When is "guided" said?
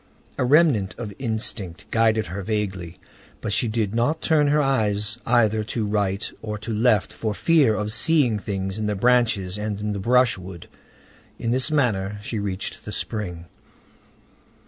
1.91-2.25